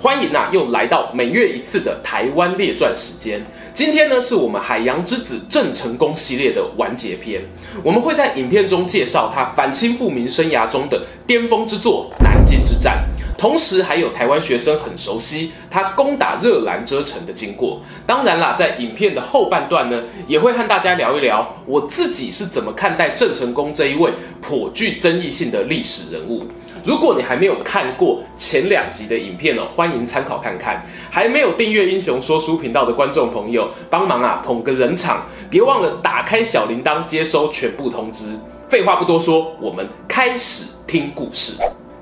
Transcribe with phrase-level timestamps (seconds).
[0.00, 3.44] 欢迎啊，又来到每月一次的台湾列传时间。
[3.74, 7.42] 今天呢，是我们海洋之子郑成功系列的完结篇。
[7.82, 13.04] 我们会在影片中介绍他反清复明生涯中的巅峰之作——南京战，
[13.36, 17.80] 同时还有台湾学生很熟悉他攻打热兰遮城的经过。
[18.06, 26.44] 当然啦，在影片的后半段呢，也会和大家聊一聊我自己是怎么看待郑成功这一位颇具争议性的历史人物。
[26.84, 30.82] 如果你还没有看过前两集的影片哦，欢迎参考看看。
[31.10, 38.26] 还没有订阅英雄说书频道的观众朋友，帮忙啊捧个人场，别忘了打开小铃铛，接收全部通知。
[38.70, 41.54] 废话不多说，我们开始听故事。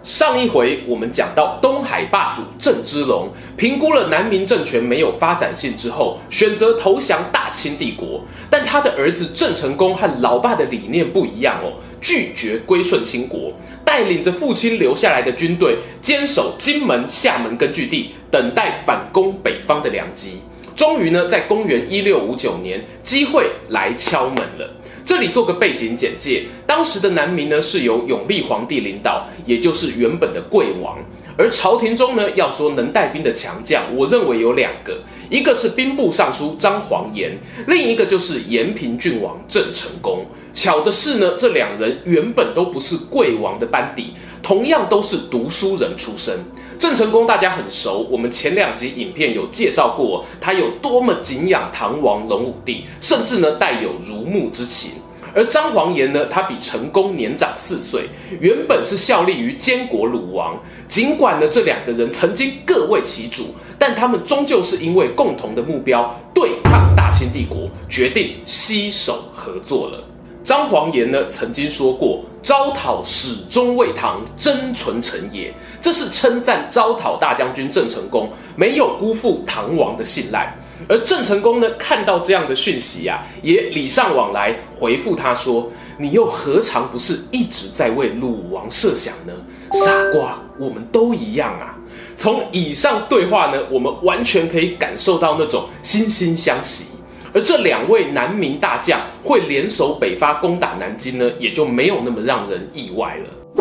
[0.07, 8.23] 上一回我们讲到东海霸主郑芝龙评估了南明政权没有发展性之后，选择投降大清帝国。
[8.49, 13.53] 但他的儿子郑成功和老爸的理念不一样哦，拒绝归顺清国，
[13.84, 20.39] 带领着父亲留下来的军队，坚守金门、厦门根据地，等待反攻北方的良机。
[20.77, 24.73] 终于呢，在公元一六五九年，机会来敲门了。
[25.07, 30.99] 这里做个背景简介，当时的南明呢是由永历皇帝领导，也就是原本的贵王。
[31.39, 34.99] 而朝廷中呢，要说能带兵的强将，我认为有两个，
[35.31, 40.27] 一个是兵部尚书张煌言，另一个就是延平郡王郑成功。
[40.53, 46.37] 巧的是呢，这两人原本都不是贵王的班底，同样都是读书人出身。
[46.79, 54.93] 郑成功大家很熟，我们前两集影片有介绍过，他有多么敬仰唐王隆武帝，甚至呢带有如沐之情。
[55.35, 58.09] 而张煌言呢，他比成功年长四岁，
[58.41, 60.59] 原本是效力于监国鲁王。
[60.89, 70.03] 尽管呢这两个人曾经各为其主，但他们终究是因为共同的目标对抗大清帝国，决定携手合作了。
[70.47, 75.53] 张煌言呢曾经说过：“招讨始终为唐，真纯诚也。”
[75.83, 80.56] 这是称赞招讨大将军郑成功没有辜负唐王的信赖。
[80.89, 85.69] 而郑成功呢看到这样的讯息啊，也礼尚往来回复他说
[85.99, 89.33] ：“你又何尝不是一直在为鲁王设想呢？
[89.73, 91.77] 傻瓜，我们都一样啊。”
[92.17, 96.96] 从以上对话呢，我们完全可以感受到那种惺惺相惜。
[97.37, 103.55] 而这两位南明大将会联手北伐攻打南京呢，也就没有那么让人意外了。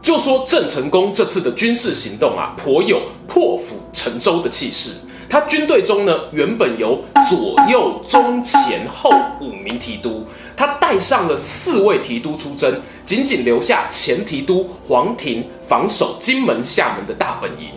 [0.00, 4.94] 就说郑成功这次的军事行动啊，颇有破釜沉舟的气势。
[5.28, 10.24] 他军队中呢，原本有左右中前后五名提督，
[10.56, 17.70] 他带上了四位提督出征，仅仅留下前提督黄庭防守金门、厦门的大本营。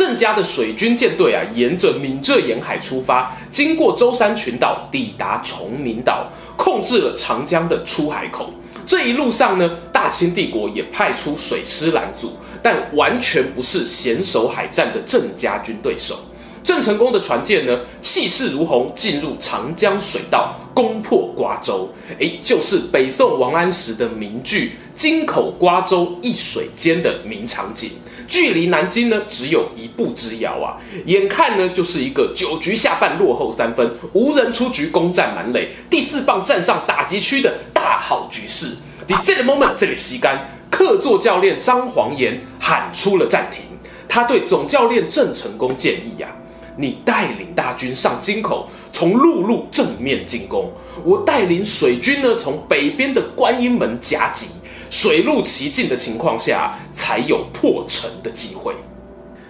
[0.00, 8.50] 郑家的水军舰队啊，沿着闽浙沿海出发，经过舟山群岛，抵达崇明岛，控制了长江的出海口。
[8.86, 16.18] 这一路上呢，大清帝国也派出水师拦阻，但完全不是险守海战的郑家军对手。
[16.64, 21.86] 郑成功的船舰呢，气势如虹，进入长江水道，攻破瓜州。
[22.18, 27.90] 诶，就是北宋王安石的名句“京口瓜州一水间”的名场景。
[28.30, 30.78] 距离南京呢，只有一步之遥啊！
[31.06, 38.76] 眼看呢，就是一个九局下半落后三分，无人出局，攻占满垒，第四棒站上打击区的大好局势。
[39.08, 43.64] 在这个 moment，这里吸干，客座教练张煌言喊出了暂停。
[44.08, 46.38] 他对总教练郑成功建议呀、啊
[46.78, 50.66] ：“你带领大军上京口，从陆路正面进攻；
[51.04, 54.46] 我带领水军呢，从北边的观音门夹击。”
[54.90, 58.74] 水陆齐进的情况下，才有破城的机会。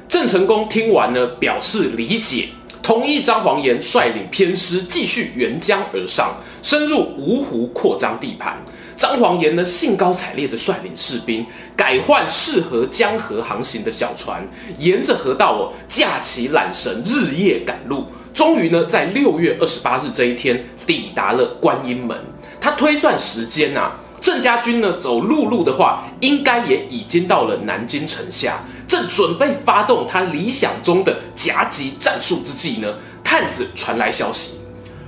[0.07, 2.51] 郑成功听完呢，表示理解，
[2.83, 8.63] 同意张煌言率领偏师继续沿江而上，深入芜湖扩张地盘。
[8.97, 14.47] 张煌言呢，兴高采烈地率领士兵改换适合江河航行的小船，
[14.79, 18.05] 沿着河道哦，架起缆绳，日夜赶路。
[18.35, 22.19] 终于呢，在六月二十八日这一天，抵达了观音门。
[22.61, 23.99] 他推算时间啊。
[24.21, 32.95] 郑家军呢，走陆路的话，应该也已经到了南京城下，正准备发动他理想中的夹击战术之际呢，
[33.25, 34.59] 探子传来消息，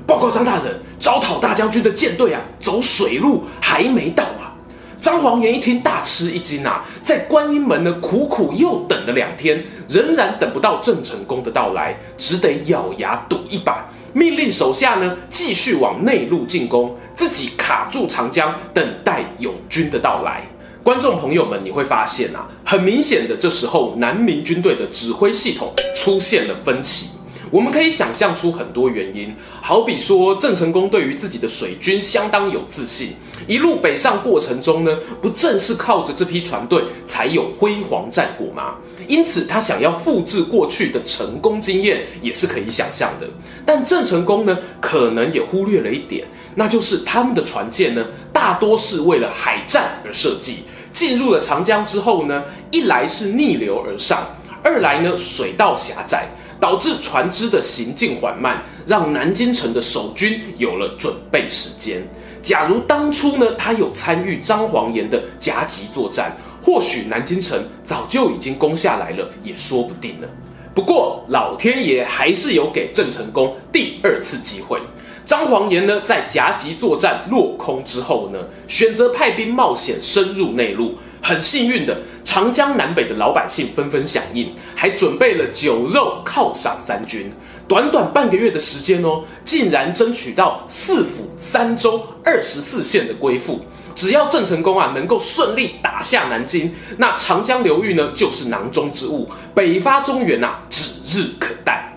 [0.07, 4.55] 报告张大人，招讨大将军的舰队啊，走水路还没到啊。
[5.01, 20.43] 张煌颜一听，大吃一惊啊，在观音门呢苦苦又等了两天，仍然等不到郑成功的到来，只得咬牙赌一把，命令手下呢继续往内陆进攻，自己卡住长江，等待友军的到来。
[20.83, 27.12] 观众朋友们，你会发现啊，很明显的，这时候南明军队的指挥系统出现了分歧。
[27.53, 33.11] 我们可以想象出很多原因，好比说郑成功对于自己的水军相当有自信，
[33.47, 38.77] 一路北上过程中呢，不正是靠着这批船队才有辉煌战果吗？
[39.07, 43.29] 因此他想要复制过去的成功经验也是可以想象的。
[43.67, 48.03] 但郑成功呢，可能也忽略了一点，那就是他们的船舰呢，
[48.33, 50.61] 大多是为了海战而设计，
[50.91, 54.27] 进入了长江之后呢，一来是逆流而上，
[54.65, 56.27] 二来呢，水道狭窄。
[56.63, 62.01] 导致船只的行进缓慢，让南京城的守军有了准备时间。
[62.41, 70.29] 假如当初呢，他有参与张煌颜的夹击作战，或许南京城早就已经攻下来了，也说不定了。
[70.73, 74.81] 不过，老天爷还是有给郑成功第二次机会。
[75.27, 78.39] 张煌颜呢，在夹击作战落空之后呢，
[78.69, 80.95] 选择派兵冒险深入内陆。
[81.23, 87.31] 很幸运的，长江南北的老百姓纷纷响应，还准备了酒肉犒赏三军。
[87.69, 93.61] 短短半个月的时间哦，竟然争取到四府三州二十四县的归附。
[93.95, 101.92] 只要郑成功啊能够顺利打下南京，那长江流域呢就是囊中之物，北伐中原啊指日可待。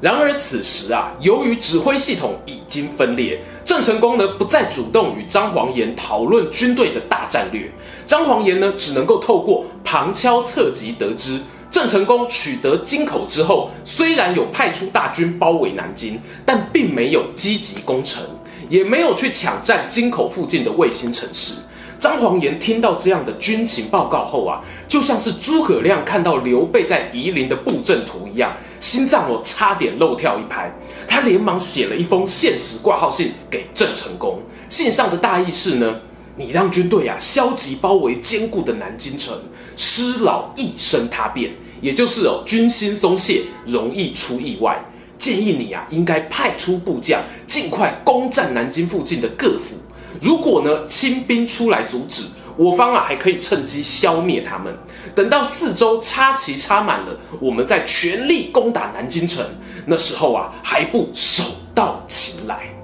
[0.00, 7.72] 然而此时啊，由于指挥系统已经分裂，郑成功呢不再主动与张煌颜讨论军队的大战略。
[8.06, 11.40] 张煌颜呢只能够透过旁敲侧击得知，
[11.70, 18.22] 郑成功取得京口之后，虽然有派出大军包围南京，但并没有积极攻城，
[18.68, 21.54] 也没有去抢占京口附近的卫星城市。
[21.98, 28.56] 张煌颜听到这样的军情报告后啊，就像是诸葛亮看到刘备在夷陵的布阵图一样。
[28.78, 30.70] 心脏哦，差点漏跳一拍。
[31.08, 34.38] 他连忙写了一封限时挂号信给郑成功。
[34.68, 36.00] 信上的大意是呢，
[36.36, 39.34] 你让军队啊消极包围坚固的南京城，
[39.76, 44.78] 失老易生他变，也就是哦军心松懈，容易出意外。
[45.18, 49.76] 建议你啊应该派出部将，尽快攻占南京附近的各府。
[50.20, 52.24] 如果呢清兵出来阻止。
[52.58, 54.74] 我方啊，还可以趁机消灭他们。
[55.14, 59.44] 等到四周插旗插满了，我们再全力攻打南京城。
[59.84, 62.74] 那时候啊，还不手到擒来？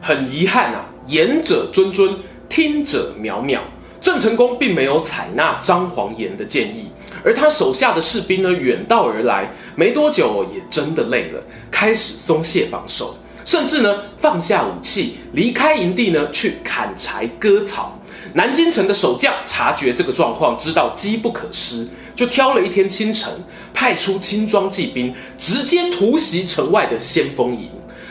[0.00, 2.14] 很遗憾啊，言者谆谆，
[2.48, 3.58] 听者渺渺。
[4.00, 6.88] 郑成功并没有采纳张煌言的建议，
[7.24, 13.16] 而他手下的士兵呢，远道而来，没多久也真的累了，开始松懈防守，
[13.50, 17.98] 甚至呢放下武器，离开营地呢去砍柴割草。
[18.34, 23.28] 南京城的守将察觉这个状况，知道机不可失，就挑了一天清晨，
[23.74, 27.68] 派出轻装骑兵，直接突袭城外的先锋营。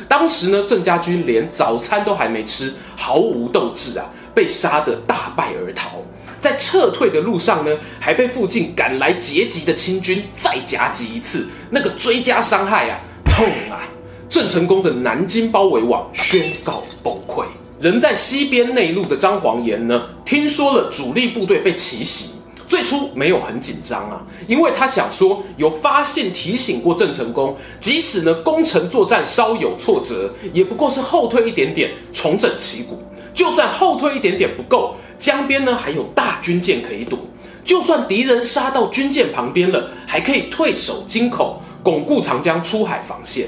[0.09, 6.01] 当时呢，郑家军连早餐都还没吃，毫无斗志啊，被杀得大败而逃。
[6.41, 13.87] 在撤退的路上呢，还被附近赶来截击的清军再夹击一次，那个追加伤害啊，痛啊！
[14.29, 17.43] 郑成功的南京包围网宣告崩溃。
[17.81, 22.35] 人在西边内陆的张煌言呢，听说了主力部队被奇袭，
[22.67, 33.01] 最初没有很紧张啊，因为他想说有发现提醒过郑成功，即使呢攻城作战稍有挫折，也不过是后退一点点，重整旗鼓。
[33.33, 37.17] 就算后退一点点不够，江边呢还有大军舰可以躲，
[37.63, 43.47] 就算敌人杀到军舰旁边了，还可以退守京口，巩固长江出海防线。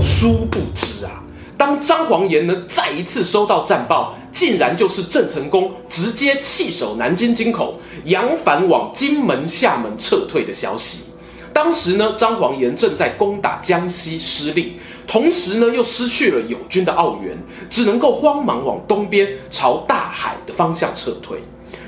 [0.00, 1.22] 殊不知啊。
[1.58, 11.04] 当张煌言呢再一次收到战报，竟然就是郑成功直接弃守南京京口，扬帆往金门、厦门撤退的消息。
[11.52, 14.76] 当时呢，张煌言正在攻打江西失利，
[15.06, 17.34] 同时呢又失去了友军的澳援，
[17.70, 21.38] 只能够慌忙往东边朝大海的方向撤退。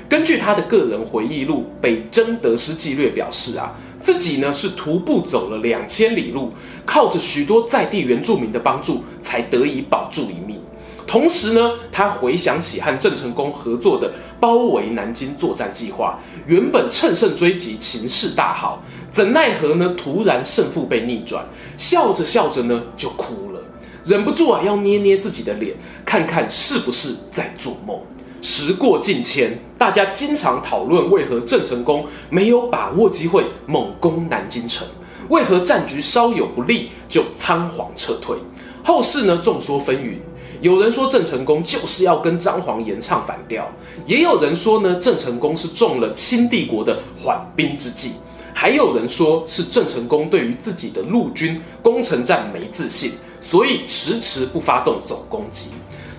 [0.09, 3.75] 根据他的个人回忆录《北征得失纪略》表示啊。
[4.01, 6.51] 自己呢是徒步走了两千里路，
[6.85, 10.59] 靠着许多在地原住民的帮助，才得以保住一命。
[11.05, 19.95] 同时呢，他回想起和郑成功合作的包围南京作战计划，原本乘胜追击，情势大好，怎奈何呢？
[19.97, 21.43] 突然胜负被逆转，
[21.77, 23.61] 笑着笑着呢就哭了，
[24.05, 25.75] 忍不住啊要捏捏自己的脸，
[26.05, 27.99] 看看是不是在做梦。
[28.41, 34.87] 时过境迁，大家经常讨论为何郑成功没有把握机会猛攻南京城，
[35.29, 38.37] 为何战局稍有不利就仓皇撤退。
[38.83, 40.15] 后世呢众说纷纭，
[40.61, 43.69] 有人说郑成功就是要跟张煌言唱反调，
[44.05, 48.13] 也有人说呢，郑成功是中了清帝国的缓兵之计，
[48.53, 55.67] 还有人说是郑成功对于自己的陆军攻城战没自信，所以迟迟不发动总攻击。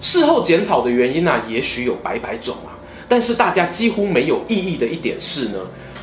[0.00, 2.73] 事后检讨的原因呢、啊，也许有百百种啊，
[3.07, 5.59] 但是大家几乎没有异议的一点是呢，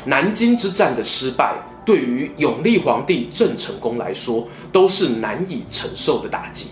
[0.06, 6.68] 南京之战的失败，对于永历皇帝郑成功来说，都是难以承受的打击。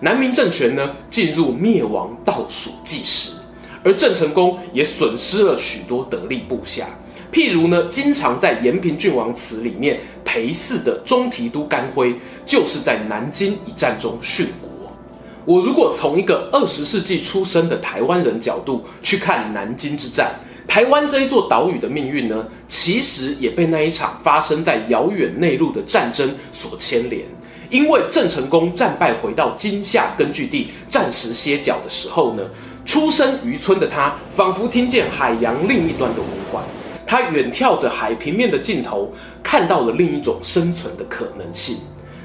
[0.00, 3.32] 南明政权呢，进入灭亡倒数计时，
[3.82, 6.86] 而郑成功也损失了许多得力部下，
[7.32, 12.14] 譬如呢，经常在《延平郡王祠》里面陪祀的中提督甘辉，
[12.46, 14.67] 就是在南京一战中殉国。
[15.48, 27.24] 我如果从一个二十世纪出生的台湾人角度去看南京之战，台湾这一座岛屿的命运呢，其实也被那一场发生在遥远内陆的战争所牵连。
[27.70, 32.42] 因为郑成功战败回到金厦根据地暂时歇脚的时候呢，
[32.84, 36.62] 出身渔村的他，仿佛听见海洋另一端的呼唤，
[37.06, 39.10] 他远眺着海平面的尽头，
[39.42, 41.78] 看到了另一种生存的可能性。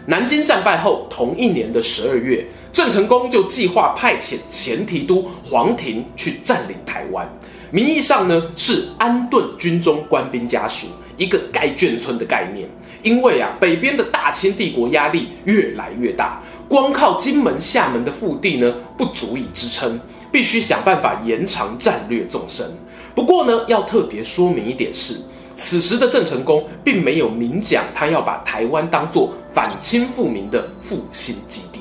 [0.06, 7.25] 南京战败后，同一年的十二月，郑成功就计划派遣前提督黄庭去占领台湾。
[7.70, 12.68] 名义上呢是安顿军中官兵家属，一个盖眷村的概念。
[13.03, 20.00] 因为啊，北边的大清帝国压力越来越大，光靠金门、厦门的腹地呢不足以支撑，
[20.32, 22.65] 必须想办法延长战略纵深。
[23.13, 25.15] 不过呢，要特别说明一点是。
[25.56, 31.73] 此时的郑成功并没有明讲，他要把台湾当作反清复明的复兴基地。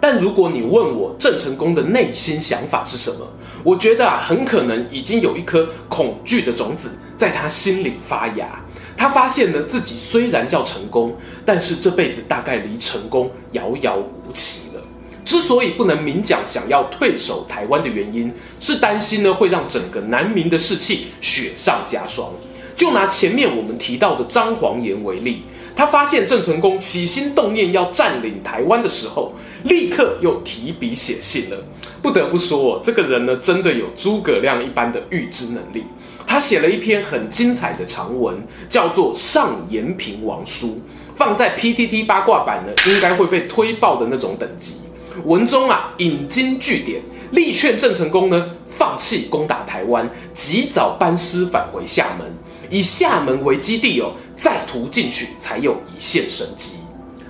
[0.00, 3.26] 但如果你问我郑成功的内心想法是什么，
[3.64, 8.64] 我觉得啊，很可能已经有一颗恐惧的种子在他心里发芽。
[8.96, 14.82] 他发现呢，自己虽然叫成功，但是这辈子大概离成功遥遥无期了。
[15.24, 22.32] 之所以不能明讲想要退守台湾的原因，是担心呢会让整个南明的士气雪上加霜。
[22.76, 25.42] 就拿前面我们提到的张煌言为例，
[25.78, 29.32] 他发现郑成功起心动念要占领台湾的时候，
[29.62, 31.56] 立刻又提笔写信了。
[32.02, 35.84] 不得不说，这个人呢，真的有诸葛亮一般的预知能力。
[36.26, 38.36] 他写了一篇很精彩的长文，
[38.68, 40.66] 叫做《上延平王书》，
[41.14, 44.78] 放在 PTT 八卦版呢，应该会被推爆的那种等级。
[45.24, 52.26] 文中啊，引经据典，力劝郑成功呢，放弃攻打台湾，及早班师返回厦门。
[52.70, 56.76] 以厦门为基地哦，再图进取才有一线生机。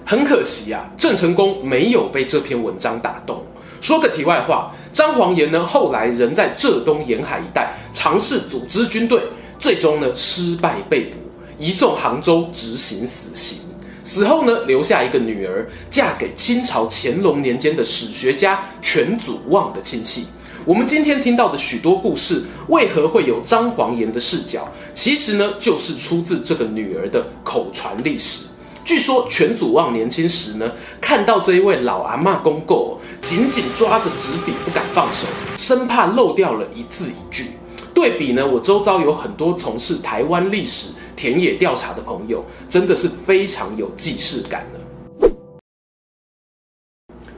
[0.05, 3.43] 很可惜啊，郑成功没有被这篇文章打动。
[3.81, 9.23] 说个题外话，张煌言呢，后来仍在浙东沿海一带尝试组织军队，
[9.59, 11.17] 最终呢失败被捕，
[11.59, 13.61] 移送杭州执行死刑。
[14.03, 20.25] 死后呢，留下一个女儿，嫁给清朝乾隆年间的史学家全祖望的亲戚。
[20.69, 24.69] 我们今天听到的许多故事，为何会有张煌言的视角？
[24.93, 28.45] 其实呢，就是出自这个女儿的口传历史。
[28.85, 30.71] 据说全祖望年轻时呢，
[31.01, 37.47] 看到这一位老阿嬷公公，紧紧抓着纸笔不敢放手，生怕漏掉了一字一句。
[37.95, 44.77] 对比呢，我周遭有很多从事台湾历史田野调查的朋友，真的是非常有既视感的。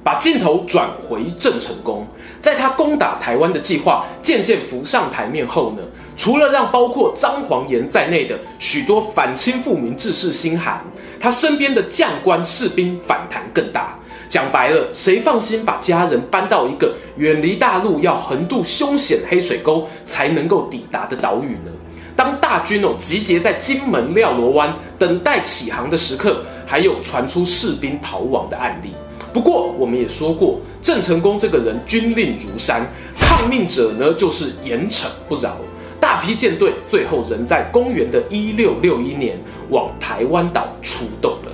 [0.02, 2.06] 把镜头转回郑成功，
[2.40, 5.82] 在他攻打台湾的计划渐渐浮上台面后呢，
[6.16, 10.82] 除了让包括张煌言在内的许多反清复明志士心寒，
[11.20, 13.96] 他身边的将官士兵反弹更大。
[14.28, 21.72] 讲白了，谁放心把家人搬到一个远离大陆、要横渡凶险黑水沟才能够抵达的岛屿呢？
[22.14, 28.94] 当大军哦集结在金门廖罗湾等待起航的时刻，还有传出士兵逃亡的案例。
[29.32, 32.86] 不过，我们也说过，郑成功这个人军令如山，
[33.18, 35.56] 抗命者呢就是严惩不饶。
[36.00, 41.52] 大批舰队最后仍在公元的一六六一年往台湾岛出动了。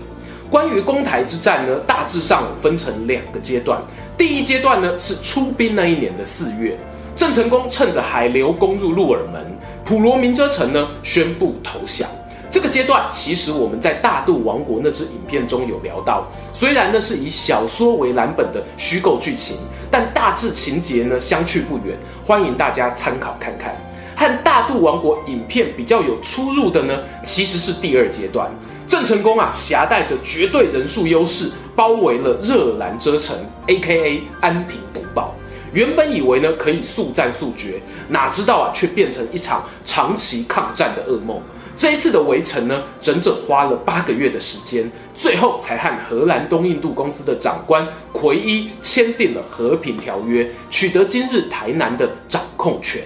[0.48, 3.80] 关于攻台之战呢，大致上分成两个阶段。
[4.16, 6.78] 第一阶段呢是出兵那一年的四月，
[7.16, 9.44] 郑成功趁着海流攻入鹿耳门，
[9.84, 12.08] 普罗民遮城呢宣布投降。
[12.56, 16.26] 这个阶段，其实我们在《大肚王国》那支影片中有聊到。
[16.54, 19.58] 虽然呢是以小说为蓝本的虚构剧情，
[19.90, 21.94] 但大致情节呢相去不远，
[22.24, 23.76] 欢迎大家参考看看。
[24.16, 28.50] 和《大肚王国》影片比较有出入的呢，其实是第二阶段。
[28.88, 33.36] 郑成功啊，携带着绝对人数优势，包围了热兰遮城
[33.66, 34.22] （A.K.A.
[34.40, 35.34] 安平古堡）。
[35.74, 41.38] 原本以为呢可以速战速决，哪知道啊，却变成一场长期抗战的噩梦。
[41.76, 53.02] 这一次的围城呢，整整花了八个月的时间，最后才和荷兰东印度公司的长官奎伊签订了和平条约，取得今日台南的掌控权。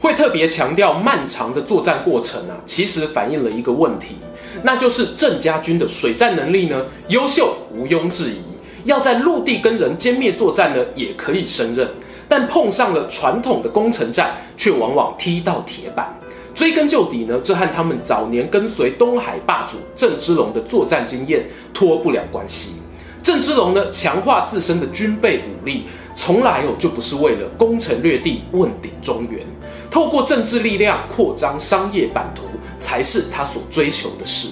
[0.00, 4.16] 会特别强调漫长的作战过程啊，其实反映了一个问题，
[4.62, 8.40] 那就是郑家军的水战能力呢，优秀毋庸置疑，
[8.84, 11.86] 要在陆地跟人歼灭作战呢，也可以胜任，
[12.26, 16.18] 但碰上了传统的攻城战，却往往踢到铁板。
[16.54, 22.76] 追根究底呢，这和他们早年跟随东海霸主郑芝龙的作战经验脱不了关系。
[23.22, 29.46] 郑芝龙呢，强化自身的军备武力，从来哦就不是为了攻城略地、问鼎中原。
[29.90, 32.44] 透过政治力量扩张商业版图，
[32.78, 34.48] 才是他所追求的事。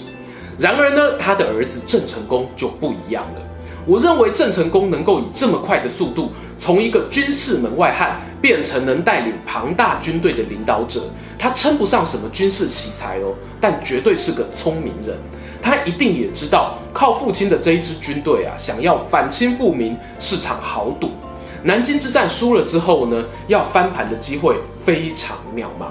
[0.58, 3.47] 然而呢，他的儿子郑成功就不一样了。
[3.88, 11.00] 我认为郑成功能够以这么快的速度，从一个军事门外汉变成能带领庞大军队的领导者，
[11.38, 15.16] 他称不上什么军事奇才哦，但绝对是个聪明人。
[15.62, 21.10] 他一定也知道，靠父亲的这一支军队啊，想要反清复明是场豪赌。
[21.62, 24.54] 南京之战输了之后呢，要翻盘的机会
[24.84, 25.86] 非常渺茫。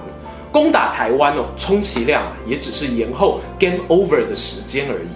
[0.51, 5.08] 攻打台湾哦，充其量啊，也只是延后 game over 的时间而已。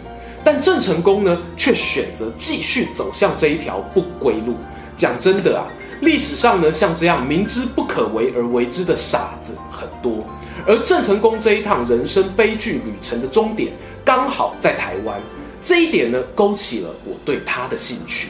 [0.43, 4.55] 但郑成功呢，却选择继续走向这一条不归路。
[4.97, 5.65] 讲真的啊，
[6.01, 10.25] 历史上呢，像这样明知不可为而为之的傻子很多。
[10.67, 13.73] 而郑成功这一趟人生悲剧旅程的终点，
[14.05, 15.19] 刚好在台湾。
[15.63, 18.29] 这一点呢，勾起了我对他的兴趣。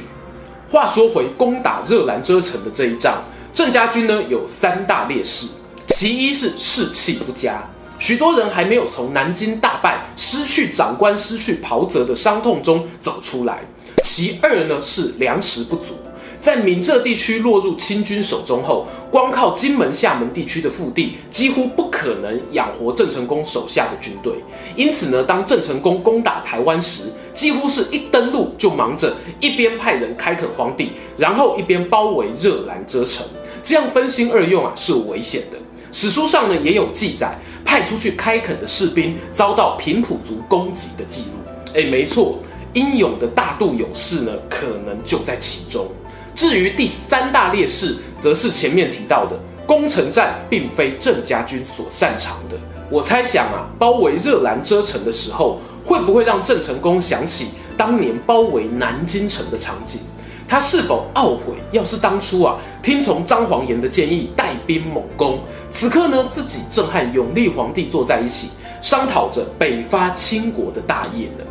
[0.69, 5.47] 话说回攻打热兰遮城的这一仗，郑家军呢有三大劣势，
[5.87, 7.69] 其一是士气不佳，
[8.01, 13.57] 许多人还没有从南京大败、失去长官、失去袍泽的伤痛中走出来；
[14.03, 15.93] 其二呢是粮食不足。
[16.41, 24.33] 在闽浙地区落入清军手中后，光靠金门、厦门地区的腹地，几乎不可能养活郑成功手下的军队。
[24.75, 27.03] 因此呢，当郑成功攻打台湾时，
[27.35, 33.23] 几乎是一登陆就忙着一边派人开垦荒地，然后一边包围热兰遮城。
[33.61, 35.59] 这样分心二用啊，是危险的。
[35.93, 41.51] 史书上呢也有记载，派出去开垦的士兵遭到平埔族攻击的记录。
[41.73, 42.39] 诶，没错，
[42.73, 45.87] 英勇的大渡勇士呢，可能就在其中。
[46.35, 52.57] 至于第三大劣势，则是前面提到的攻城战，并非郑家军所擅长的。
[52.89, 60.01] 我猜想啊，包围热兰遮城的时候，会不会让郑成功想起当年包围南京城的场景？
[60.51, 68.49] 他是否懊悔，要是当初啊，听从张煌言的建议，带兵猛攻，此刻呢，自己正和永历皇帝坐在一起，
[68.81, 71.45] 商讨着北伐清国的大业呢？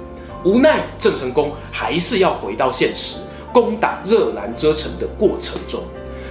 [0.45, 3.17] 无奈郑成功还是要回到现实。
[3.55, 5.81] 攻打热兰遮城的过程中，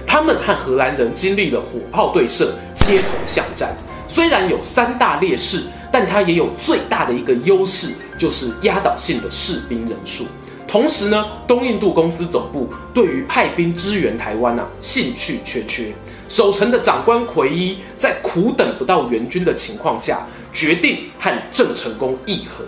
[0.06, 3.76] 他们和荷兰人经历了火炮对射、街头巷战。
[4.06, 10.24] 虽然有三大劣势，但他也有最大的一个优势，就是压倒性的士兵人数。
[10.70, 15.92] 同时呢，东印度公司总部对于派兵支援台湾啊，兴趣缺缺。
[16.28, 22.64] 守城的长官奎伊在苦等不到援军的情况下，决定和郑成功议和。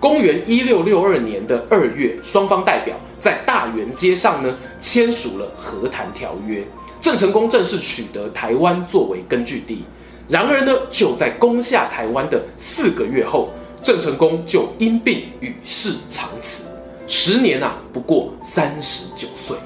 [0.00, 6.66] 公元一六六二年的二月，双方代表在大员街上呢签署了和谈条约，
[7.00, 9.84] 郑成功正式取得台湾作为根据地。
[10.28, 16.64] 然而呢，就在攻下台湾的四个月后，郑成功就因病与世长辞，
[17.06, 19.56] 时年啊不过三十九岁。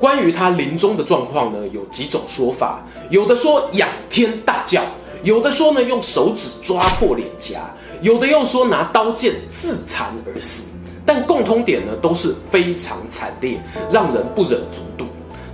[0.00, 4.82] 关于他临终的状况呢，有几种说法，有的说仰天大叫。
[5.22, 7.60] 有的说呢，用手指抓破脸颊；
[8.00, 10.64] 有的又说拿刀剑自残而死。
[11.04, 15.04] 但共通点呢，都是非常惨烈，让人不忍卒睹。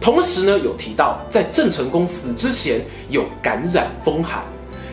[0.00, 4.44] 同时呢，有提到在郑成功死之前有感染风寒。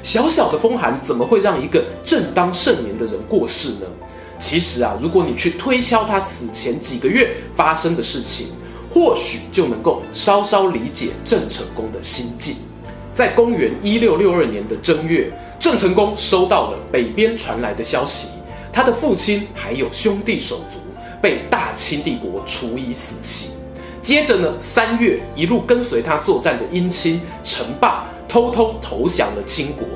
[0.02, 3.86] 小小的风寒怎么会让一个正当盛年的人过世呢？
[4.44, 8.48] 其实啊，如果你去推敲他死前几个月发生的事情，
[8.94, 12.58] 或许就能够稍稍理解郑成功的心境。
[13.14, 18.28] 在公元一六六二年的正月，郑成功收到了北边传来的消息，
[18.70, 20.78] 他的父亲还有兄弟手足
[21.22, 23.52] 被大清帝国处以死刑。
[24.02, 29.88] 接着呢，三月一路跟随他作战的姻亲陈霸偷偷投降了清国。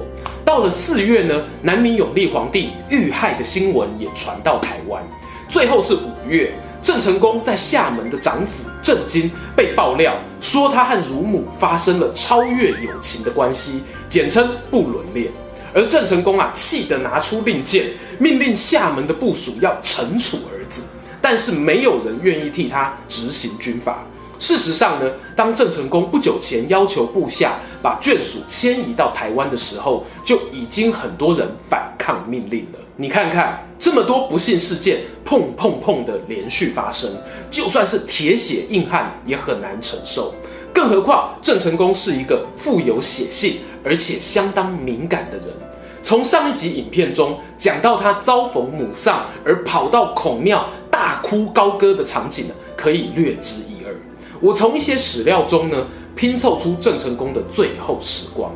[0.47, 5.03] 到了四月呢，南明永历皇帝遇害的新闻也传到台湾。
[5.49, 6.53] 最后是五月。
[6.81, 15.29] 郑成功在厦门的长子郑经被爆料说，他和乳母发生了超越友情的关系，简称不伦恋。
[15.73, 20.81] 而郑成功啊，气得拿出令箭，命令厦门的部署要惩处儿子，
[21.21, 24.05] 但是没有人愿意替他执行军法。
[24.39, 32.79] 事实上呢，当郑成功不久前要求部下把眷属迁移到台湾的时候，就已经很多人反抗命令了。
[32.95, 37.09] 你看看这么多不幸事件，砰砰砰的连续发生，
[37.49, 40.33] 就算是铁血硬汉也很难承受。
[40.73, 45.47] 更何况郑成功是一个富有血性而且相当敏感的人。
[46.03, 53.76] 从上一集影片中讲到他遭逢母丧而跑到孔庙大哭高歌的场景呢，可以略知一。
[54.39, 58.51] 我从一些史料中呢拼凑出郑成功的最后时光。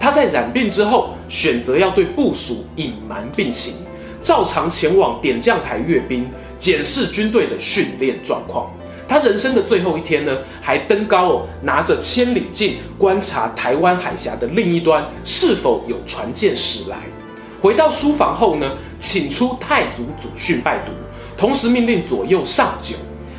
[0.00, 3.74] 他在染病之后，选择要对部属隐瞒病情，
[4.20, 8.68] 照常前往点将台阅兵，检视军队的训练状况。
[9.06, 16.96] 他人生的最后一天呢，还登高哦，拿着千里镜观察台湾海峡的另一端是否有船舰驶来。
[17.60, 20.92] 回到书房后呢，请出太祖祖训拜读，
[21.36, 22.96] 同时命令左右上酒，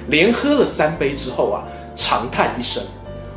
[0.08, 1.64] 连喝了三杯之后啊，
[1.96, 2.84] 长叹一声：“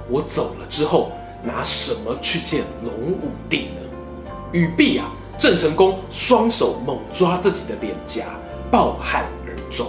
[0.08, 8.24] 我走了之后，拿什么去见隆武帝呢？”语毕啊，郑成功双手猛抓自己的脸颊，
[8.70, 9.86] 抱憾而终。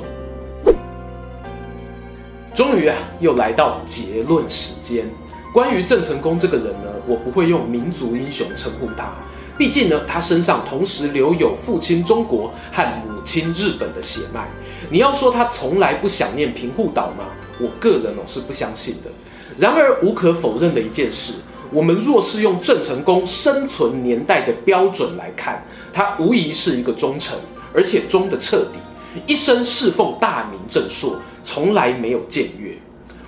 [2.53, 5.05] 终于啊，又来到结论时间。
[5.53, 9.09] 关于郑成功这个人呢，我不会用民族英雄称呼他，
[9.57, 14.47] 毕竟呢，他身上同时留有父亲中国和母亲日本的血脉。
[14.89, 17.25] 你要说他从来不想念平户岛吗？
[17.59, 19.11] 我个人哦是不相信的。
[19.57, 21.33] 然而无可否认的一件事，
[21.71, 27.37] 我们若是用郑成功生存年代的标准来看，他无疑是一个忠臣，
[27.73, 28.79] 而且忠的彻底。
[29.25, 32.77] 一生侍奉大明正朔，从来没有僭越。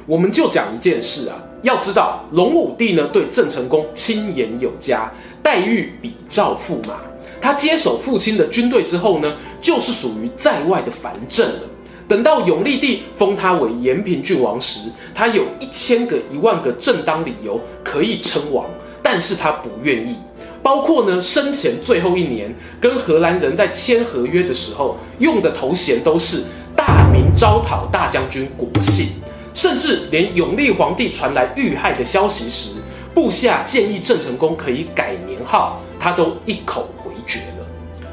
[0.06, 5.12] 我们就讲一件事啊，要知道隆武帝呢对郑成功亲言有加，
[5.42, 6.96] 待遇比照驸马。
[7.42, 11.62] 他接手父亲的军队之后呢，就是属于在外的藩镇了。
[12.10, 18.66] 等到永历帝封他为延平郡王时，他有一千个一万个正当理由可以称王，
[19.04, 20.16] 但是他不愿意。
[20.64, 26.44] 包括呢，生前最后一年跟荷兰人在签合约的时候用的头衔都是
[26.76, 29.08] 大明招讨大将军国姓，
[29.54, 32.72] 甚至连永历皇帝传来遇害的消息时，
[33.14, 37.40] 部下建议郑成功可以改年号，他都一口回绝。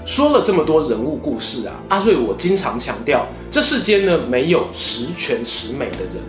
[0.07, 6.23] 说了这么多人物故事啊，阿瑞我经常强调，这世间呢没有十全十美的人，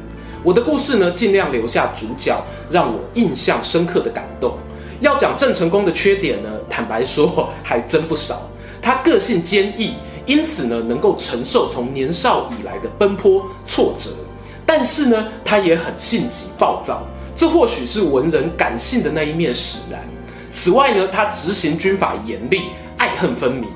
[0.44, 4.58] 我的故事呢尽量留下主角让我印象深刻的感动。
[5.00, 8.50] 要讲郑成功的缺点呢，坦白说还真不少。
[8.82, 9.94] 他个性坚毅，
[10.26, 14.10] 因此呢能够承受从年少以来的奔波挫折。
[14.66, 17.04] 但是呢，他也很性急暴躁，
[17.36, 20.04] 这或许是文人感性的那一面使然。
[20.52, 22.64] 此外呢，他执行军法严厉，
[23.18, 23.68] 恨分明，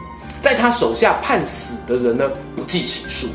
[0.42, 3.28] 在他手下判死的人呢不计其数。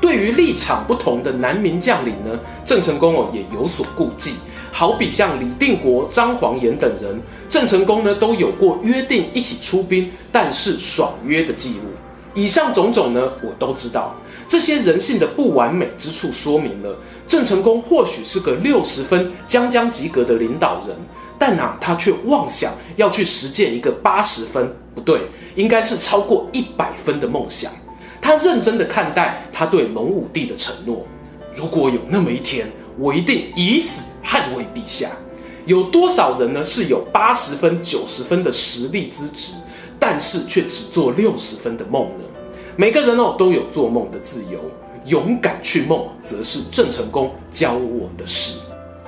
[0.00, 4.34] 对于立场不同的南明将领呢，郑成功哦也有所顾忌。
[4.70, 11.84] 好比像李定国、张煌言等人，郑成功呢都有过约定一起出兵，但是爽约的记录。
[12.34, 14.14] 以上种种呢，我都知道。
[14.48, 20.96] 这些人性的不完美之处，说明了郑成功或许是个六十分将将及格的领导人，
[21.38, 25.20] 但啊，他却妄想要去实践一个八十分，不对，
[25.54, 27.70] 应该是超过一百分的梦想。
[28.20, 31.06] 他认真的看待他对隆武帝的承诺，
[31.54, 34.04] 如果有那么一天，我一定以死。
[34.26, 35.10] 捍卫陛下，
[35.66, 36.64] 有多少人呢？
[36.64, 39.52] 是有八十分、九十分的实力资质，
[40.00, 42.24] 但是却只做六十分的梦呢？
[42.74, 44.58] 每个人哦都有做梦的自由，
[45.04, 48.63] 勇敢去梦，则是郑成功教我的事。